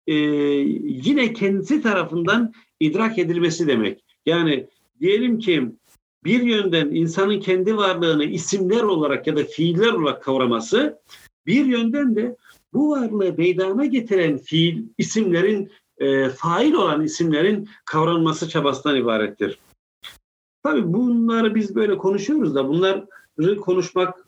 [0.07, 4.05] e, yine kendisi tarafından idrak edilmesi demek.
[4.27, 4.67] Yani
[5.01, 5.69] diyelim ki
[6.25, 10.99] bir yönden insanın kendi varlığını isimler olarak ya da fiiller olarak kavraması,
[11.47, 12.37] bir yönden de
[12.73, 19.59] bu varlığı meydana getiren fiil isimlerin e, fail olan isimlerin kavranması çabasından ibarettir.
[20.63, 23.07] Tabii bunları biz böyle konuşuyoruz da bunları
[23.61, 24.27] konuşmak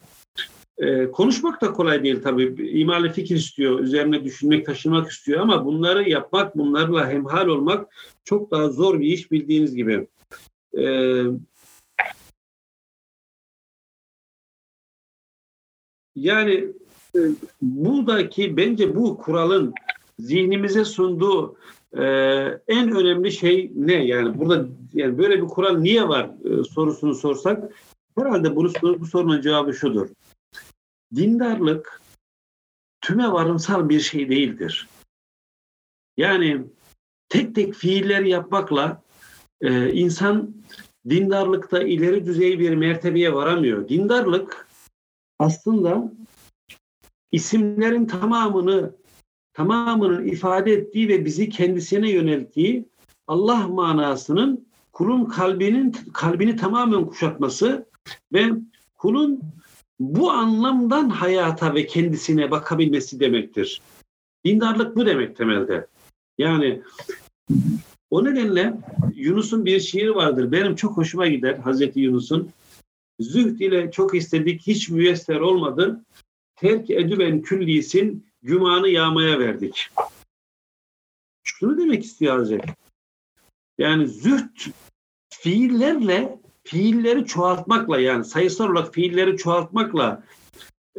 [0.78, 2.70] e, konuşmak da kolay değil tabii.
[2.70, 8.68] İmali fikir istiyor, üzerine düşünmek, taşımak istiyor ama bunları yapmak, bunlarla hemhal olmak çok daha
[8.68, 10.06] zor bir iş bildiğiniz gibi.
[10.78, 10.84] E,
[16.16, 16.68] yani
[17.16, 17.20] e,
[17.62, 19.74] buradaki bence bu kuralın
[20.18, 21.56] zihnimize sunduğu
[21.92, 22.04] e,
[22.68, 24.06] en önemli şey ne?
[24.06, 27.72] Yani burada yani böyle bir kural niye var e, sorusunu sorsak
[28.18, 30.08] herhalde bunu, bu sorunun cevabı şudur.
[31.14, 32.00] Dindarlık
[33.00, 34.88] tüme varımsal bir şey değildir.
[36.16, 36.64] Yani
[37.28, 39.02] tek tek fiiller yapmakla
[39.60, 40.54] e, insan
[41.08, 43.88] dindarlıkta ileri düzey bir mertebeye varamıyor.
[43.88, 44.68] Dindarlık
[45.38, 46.12] aslında
[47.32, 48.94] isimlerin tamamını
[49.52, 52.88] tamamının ifade ettiği ve bizi kendisine yönelttiği
[53.26, 57.86] Allah manasının kulun kalbinin kalbini tamamen kuşatması
[58.32, 58.50] ve
[58.94, 59.40] kulun
[60.00, 63.82] bu anlamdan hayata ve kendisine bakabilmesi demektir.
[64.44, 65.86] Dindarlık bu demek temelde.
[66.38, 66.82] Yani
[68.10, 68.76] o nedenle
[69.14, 70.52] Yunus'un bir şiiri vardır.
[70.52, 72.50] Benim çok hoşuma gider Hazreti Yunus'un.
[73.20, 76.04] Zühd ile çok istedik hiç müyesser olmadı.
[76.56, 79.88] Terk edüven küllisin gümanı yağmaya verdik.
[81.42, 82.74] Şunu demek istiyor Hazreti.
[83.78, 84.68] Yani züht
[85.28, 90.22] fiillerle fiilleri çoğaltmakla yani sayısal olarak fiilleri çoğaltmakla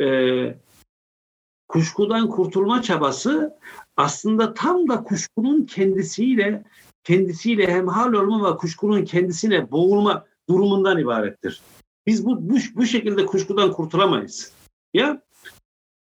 [0.01, 0.06] e,
[1.67, 3.60] kuşkudan kurtulma çabası
[3.97, 6.63] aslında tam da kuşkunun kendisiyle
[7.04, 11.62] kendisiyle hemhal olma ve kuşkunun kendisine boğulma durumundan ibarettir.
[12.08, 14.54] Biz bu, bu, bu şekilde kuşkudan kurtulamayız.
[14.93, 15.21] Ya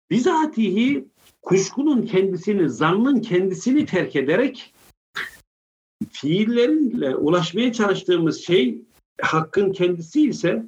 [0.09, 1.05] bizatihi
[1.41, 4.73] kuşkunun kendisini, zannın kendisini terk ederek
[6.11, 8.81] fiillerinle ulaşmaya çalıştığımız şey
[9.21, 10.65] hakkın kendisi ise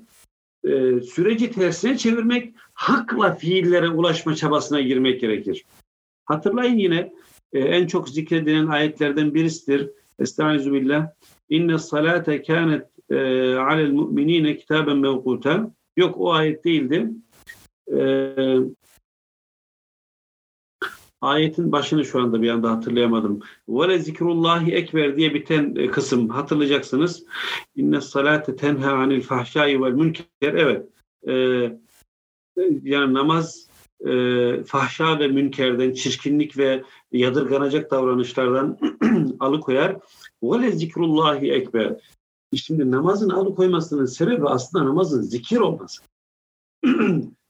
[0.64, 5.66] e, süreci tersine çevirmek, hakla fiillere ulaşma çabasına girmek gerekir.
[6.26, 7.14] Hatırlayın yine
[7.54, 9.90] e, en çok zikredilen ayetlerden birisidir.
[10.20, 11.10] Estaizu billah.
[11.50, 13.16] İnne salate kânet e,
[13.56, 15.72] alel mu'minine kitaben mevkuta.
[15.98, 17.10] Yok o ayet değildi.
[17.92, 17.98] E,
[21.24, 23.40] ayetin başını şu anda bir anda hatırlayamadım.
[23.70, 27.24] Ve zikrullahi ekber diye biten e, kısım hatırlayacaksınız.
[27.76, 30.26] İnne salate tenha anil fahşai vel münker.
[30.42, 30.90] Evet.
[31.28, 31.34] E,
[32.84, 33.68] yani namaz
[34.06, 38.78] e, fahşa ve münkerden, çirkinlik ve yadırganacak davranışlardan
[39.40, 39.98] alıkoyar.
[40.44, 41.96] Ve zikrullahi ekber.
[42.56, 46.04] Şimdi namazın alıkoymasının sebebi aslında namazın zikir olması.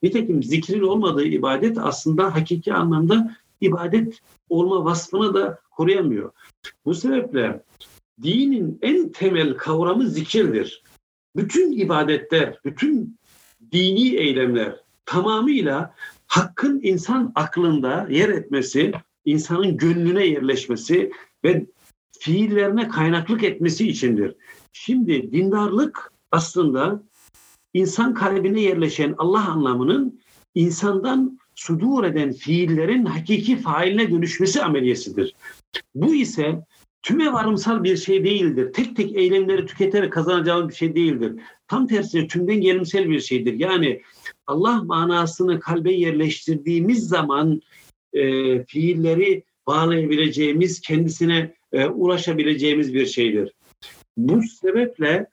[0.03, 6.31] Nitekim zikrin olmadığı ibadet aslında hakiki anlamda ibadet olma vasfını da koruyamıyor.
[6.85, 7.63] Bu sebeple
[8.23, 10.83] dinin en temel kavramı zikirdir.
[11.35, 13.17] Bütün ibadetler, bütün
[13.71, 15.95] dini eylemler tamamıyla
[16.27, 18.91] hakkın insan aklında yer etmesi,
[19.25, 21.11] insanın gönlüne yerleşmesi
[21.43, 21.65] ve
[22.19, 24.35] fiillerine kaynaklık etmesi içindir.
[24.73, 27.03] Şimdi dindarlık aslında
[27.73, 30.21] insan kalbine yerleşen Allah anlamının
[30.55, 35.35] insandan sudur eden fiillerin hakiki failine dönüşmesi ameliyesidir.
[35.95, 36.59] Bu ise
[37.03, 38.73] tüme varımsal bir şey değildir.
[38.73, 41.33] Tek tek eylemleri tüketerek kazanacağımız bir şey değildir.
[41.67, 43.53] Tam tersine tümden gelimsel bir şeydir.
[43.53, 44.01] Yani
[44.47, 47.61] Allah manasını kalbe yerleştirdiğimiz zaman
[48.13, 53.53] e, fiilleri bağlayabileceğimiz, kendisine e, ulaşabileceğimiz bir şeydir.
[54.17, 55.27] Bu sebeple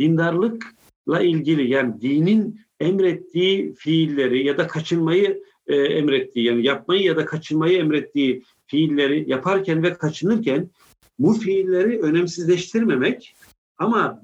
[0.00, 7.24] dindarlıkla ilgili yani dinin emrettiği fiilleri ya da kaçınmayı e, emrettiği yani yapmayı ya da
[7.24, 10.70] kaçınmayı emrettiği fiilleri yaparken ve kaçınırken
[11.18, 13.34] bu fiilleri önemsizleştirmemek
[13.78, 14.22] ama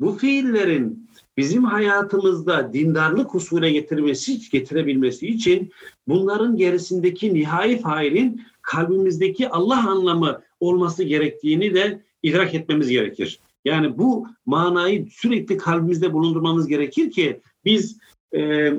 [0.00, 5.72] bu fiillerin bizim hayatımızda dindarlık usule getirmesi, getirebilmesi için
[6.08, 13.40] bunların gerisindeki nihai failin kalbimizdeki Allah anlamı olması gerektiğini de idrak etmemiz gerekir.
[13.64, 17.98] Yani bu manayı sürekli kalbimizde bulundurmamız gerekir ki biz
[18.36, 18.72] e,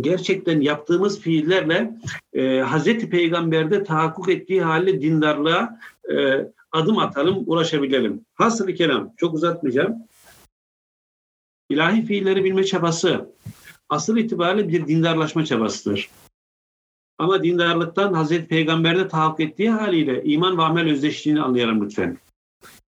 [0.00, 1.94] gerçekten yaptığımız fiillerle
[2.32, 5.80] e, Hazreti Peygamber'de tahakkuk ettiği haliyle dindarlığa
[6.12, 8.24] e, adım atalım, ulaşabilelim.
[8.34, 9.94] Hasılı kelam, çok uzatmayacağım.
[11.70, 13.30] İlahi fiilleri bilme çabası
[13.88, 16.10] asıl itibariyle bir dindarlaşma çabasıdır.
[17.18, 22.18] Ama dindarlıktan Hazreti Peygamber'de tahakkuk ettiği haliyle iman ve amel özdeşliğini anlayalım lütfen.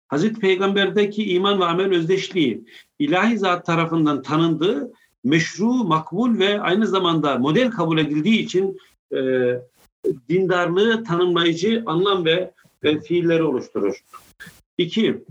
[0.08, 2.64] Hazreti Peygamber'deki iman ve amel özdeşliği
[2.98, 4.92] ilahi zat tarafından tanındığı
[5.24, 8.78] meşru, makbul ve aynı zamanda model kabul edildiği için
[9.14, 9.18] e,
[10.28, 12.50] dindarlığı tanımlayıcı anlam ve,
[12.84, 14.04] ve fiilleri oluşturur.
[14.78, 15.24] İki,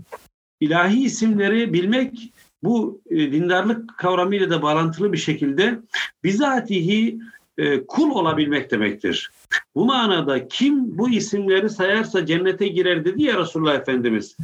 [0.60, 5.78] ilahi isimleri bilmek bu e, dindarlık kavramıyla da bağlantılı bir şekilde
[6.24, 7.18] bizatihi
[7.58, 9.30] e, kul olabilmek demektir.
[9.74, 14.36] Bu manada kim bu isimleri sayarsa cennete girer dedi ya Resulullah Efendimiz.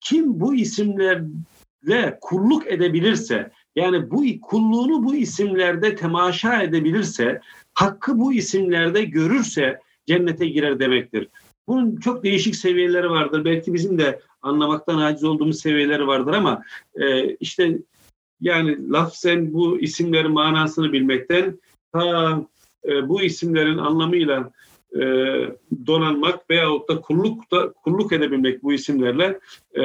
[0.00, 7.40] Kim bu isimlerle kulluk edebilirse, yani bu kulluğunu bu isimlerde temaşa edebilirse,
[7.74, 11.28] hakkı bu isimlerde görürse cennete girer demektir.
[11.68, 13.44] Bunun çok değişik seviyeleri vardır.
[13.44, 16.62] Belki bizim de anlamaktan aciz olduğumuz seviyeleri vardır ama
[16.94, 17.78] e, işte
[18.40, 21.58] yani lafzen bu isimlerin manasını bilmekten
[21.92, 22.42] ta
[22.84, 24.50] e, bu isimlerin anlamıyla
[24.94, 25.00] e,
[25.86, 29.38] donanmak veyahut da kulluk da kulluk edebilmek bu isimlerle
[29.76, 29.82] e,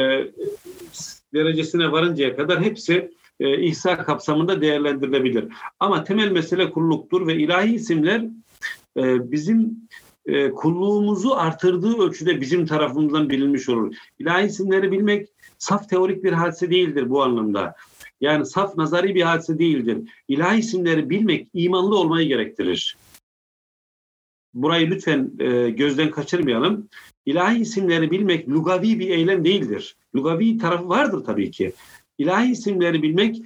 [1.33, 5.45] derecesine varıncaya kadar hepsi e, ihsa kapsamında değerlendirilebilir.
[5.79, 8.21] Ama temel mesele kulluktur ve ilahi isimler
[8.97, 9.89] e, bizim
[10.25, 13.95] e, kulluğumuzu artırdığı ölçüde bizim tarafımızdan bilinmiş olur.
[14.19, 15.27] İlahi isimleri bilmek
[15.57, 17.75] saf teorik bir hadise değildir bu anlamda.
[18.21, 19.97] Yani saf nazari bir hadise değildir.
[20.27, 22.97] İlahi isimleri bilmek imanlı olmayı gerektirir.
[24.53, 26.89] Burayı lütfen e, gözden kaçırmayalım.
[27.25, 29.97] İlahi isimleri bilmek lugavi bir eylem değildir.
[30.15, 31.73] Lugavi tarafı vardır tabii ki.
[32.19, 33.41] İlahi isimleri bilmek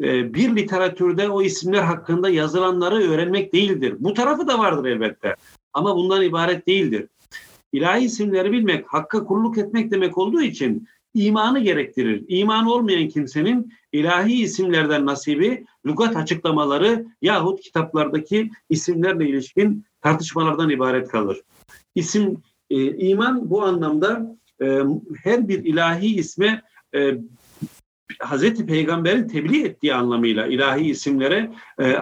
[0.00, 3.94] e, bir literatürde o isimler hakkında yazılanları öğrenmek değildir.
[3.98, 5.34] Bu tarafı da vardır elbette.
[5.72, 7.08] Ama bundan ibaret değildir.
[7.72, 12.24] ilahi isimleri bilmek, hakka kulluk etmek demek olduğu için imanı gerektirir.
[12.28, 21.40] İman olmayan kimsenin ilahi isimlerden nasibi, lügat açıklamaları yahut kitaplardaki isimlerle ilişkin tartışmalardan ibaret kalır.
[21.94, 24.80] İsim, e, iman bu anlamda e,
[25.22, 26.62] her bir ilahi isme
[26.94, 27.14] e,
[28.18, 31.96] Hazreti Peygamber'in tebliğ ettiği anlamıyla ilahi isimlere e,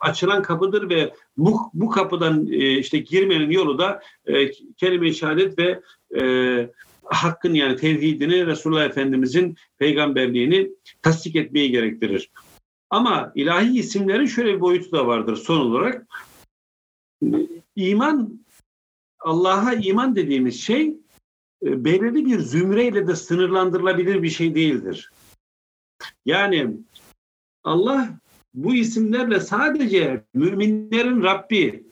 [0.00, 5.80] açılan kapıdır ve bu, bu kapıdan e, işte girmenin yolu da e, kelime-i şehadet ve
[6.20, 6.70] e,
[7.04, 10.70] hakkın yani tevhidini Resulullah Efendimizin peygamberliğini
[11.02, 12.30] tasdik etmeyi gerektirir.
[12.90, 16.06] Ama ilahi isimlerin şöyle bir boyutu da vardır son olarak.
[17.76, 18.40] İman,
[19.20, 20.94] Allah'a iman dediğimiz şey
[21.62, 25.10] e, belirli bir zümreyle de sınırlandırılabilir bir şey değildir.
[26.26, 26.70] Yani
[27.64, 28.20] Allah
[28.54, 31.84] bu isimlerle sadece müminlerin Rabbi,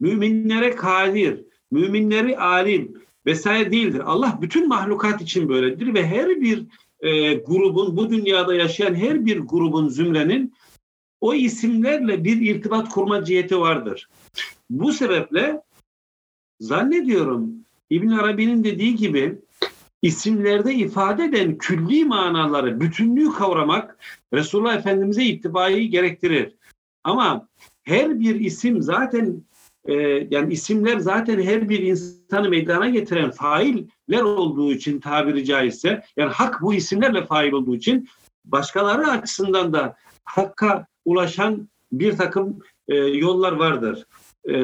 [0.00, 4.02] müminlere kadir, müminleri alim vesaire değildir.
[4.04, 6.66] Allah bütün mahlukat için böyledir ve her bir
[7.00, 10.54] e, grubun, bu dünyada yaşayan her bir grubun, zümrenin
[11.20, 14.08] o isimlerle bir irtibat kurma ciheti vardır.
[14.70, 15.62] Bu sebeple
[16.60, 17.54] zannediyorum
[17.90, 19.38] İbn Arabi'nin dediği gibi
[20.02, 23.98] isimlerde ifade eden külli manaları, bütünlüğü kavramak
[24.32, 26.54] Resulullah Efendimiz'e ittibayı gerektirir.
[27.04, 27.48] Ama
[27.82, 29.42] her bir isim zaten
[29.84, 29.94] e,
[30.30, 36.62] yani isimler zaten her bir insanı meydana getiren failler olduğu için tabiri caizse yani hak
[36.62, 38.08] bu isimlerle fail olduğu için
[38.44, 44.06] başkaları açısından da hakka ulaşan bir takım e, yollar vardır.
[44.50, 44.54] E,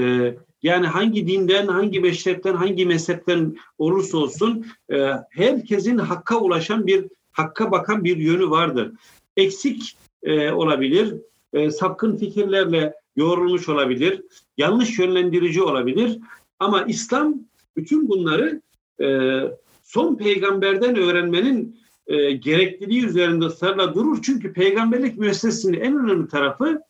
[0.66, 7.70] yani hangi dinden, hangi meşrepten, hangi mezhepten olursa olsun e, herkesin hakka ulaşan bir, hakka
[7.70, 8.92] bakan bir yönü vardır.
[9.36, 11.14] Eksik e, olabilir,
[11.52, 14.22] e, sapkın fikirlerle yoğrulmuş olabilir,
[14.56, 16.18] yanlış yönlendirici olabilir.
[16.58, 17.34] Ama İslam
[17.76, 18.60] bütün bunları
[19.00, 19.06] e,
[19.82, 21.76] son peygamberden öğrenmenin
[22.40, 24.22] gerekliliği üzerinde ısrarla durur.
[24.22, 26.80] Çünkü peygamberlik müessesesinin en önemli tarafı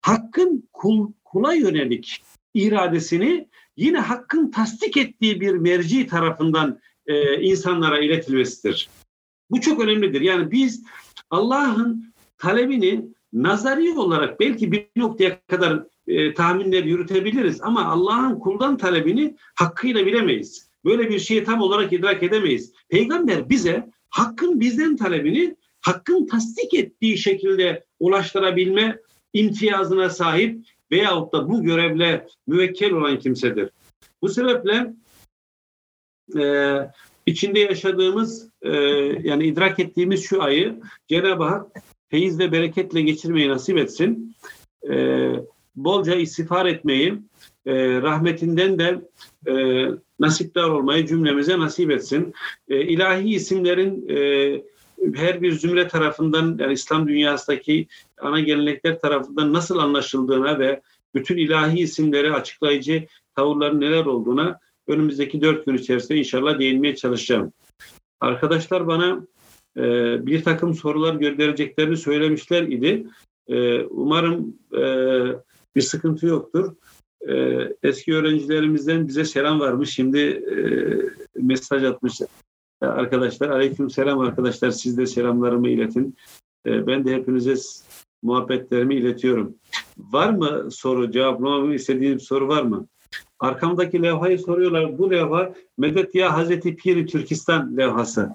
[0.00, 2.22] hakkın kul, kula yönelik
[2.54, 8.88] iradesini yine hakkın tasdik ettiği bir merci tarafından e, insanlara iletilmesidir.
[9.50, 10.20] Bu çok önemlidir.
[10.20, 10.84] Yani biz
[11.30, 19.36] Allah'ın talebini nazari olarak belki bir noktaya kadar e, tahminler yürütebiliriz ama Allah'ın kuldan talebini
[19.54, 20.70] hakkıyla bilemeyiz.
[20.84, 22.72] Böyle bir şeyi tam olarak idrak edemeyiz.
[22.88, 28.98] Peygamber bize hakkın bizden talebini hakkın tasdik ettiği şekilde ulaştırabilme
[29.32, 33.70] imtiyazına sahip veyahut da bu görevle müvekkel olan kimsedir.
[34.22, 34.94] Bu sebeple
[36.38, 36.76] e,
[37.26, 38.70] içinde yaşadığımız e,
[39.22, 41.66] yani idrak ettiğimiz şu ayı Cenab-ı Hak
[42.08, 44.36] feyiz ve bereketle geçirmeyi nasip etsin.
[44.90, 45.30] E,
[45.76, 47.18] bolca istiğfar etmeyi,
[47.66, 49.00] e, rahmetinden de
[49.46, 49.54] e,
[50.20, 52.34] nasipdar olmayı cümlemize nasip etsin.
[52.68, 54.16] E, ilahi isimlerin e,
[55.14, 57.86] her bir zümre tarafından yani İslam dünyasındaki
[58.20, 60.80] ana gelenekler tarafından nasıl anlaşıldığına ve
[61.14, 67.52] bütün ilahi isimleri açıklayıcı tavırların neler olduğuna önümüzdeki dört gün içerisinde inşallah değinmeye çalışacağım.
[68.20, 69.26] Arkadaşlar bana
[69.76, 69.82] e,
[70.26, 73.06] bir takım sorular göndereceklerini söylemişler idi.
[73.48, 74.82] E, umarım e,
[75.76, 76.74] bir sıkıntı yoktur.
[77.28, 79.90] E, eski öğrencilerimizden bize selam varmış.
[79.90, 80.56] Şimdi e,
[81.42, 82.20] mesaj atmış
[82.86, 83.48] arkadaşlar.
[83.48, 84.70] Aleyküm selam arkadaşlar.
[84.70, 86.16] Siz de selamlarımı iletin.
[86.66, 87.54] E, ben de hepinize
[88.22, 89.54] muhabbetlerimi iletiyorum.
[89.98, 92.86] Var mı soru, cevaplamamı istediğim soru var mı?
[93.38, 94.98] Arkamdaki levhayı soruyorlar.
[94.98, 98.30] Bu levha Medet Ya Hazreti Piri Türkistan levhası.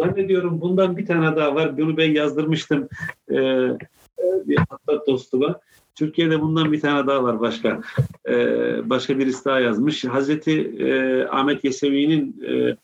[0.00, 1.78] Zannediyorum bundan bir tane daha var.
[1.78, 2.88] Bunu ben yazdırmıştım
[3.30, 3.36] e,
[4.18, 5.60] bir hatta dostuma.
[5.94, 7.80] Türkiye'de bundan bir tane daha var başka.
[8.28, 8.34] E,
[8.90, 10.04] başka birisi daha yazmış.
[10.04, 12.76] Hazreti e, Ahmet Yesevi'nin e, e,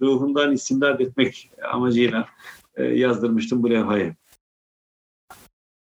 [0.00, 2.28] ruhundan istimdad etmek amacıyla
[2.76, 4.14] e, yazdırmıştım bu levhayı.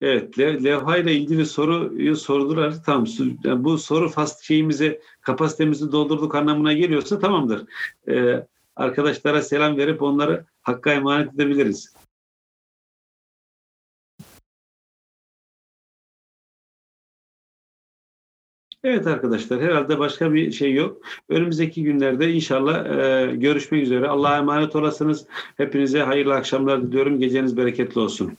[0.01, 2.85] Evet, levha ile ilgili soruyu sordular.
[2.85, 3.07] Tamam,
[3.45, 7.67] yani bu soru fast şeyimizi, kapasitemizi doldurduk anlamına geliyorsa tamamdır.
[8.09, 8.47] Ee,
[8.77, 11.95] arkadaşlara selam verip onları hakka emanet edebiliriz.
[18.85, 21.03] Evet arkadaşlar herhalde başka bir şey yok.
[21.29, 24.09] Önümüzdeki günlerde inşallah e, görüşmek üzere.
[24.09, 25.27] Allah'a emanet olasınız.
[25.57, 27.21] Hepinize hayırlı akşamlar diliyorum.
[27.21, 28.33] Geceniz bereketli olsun.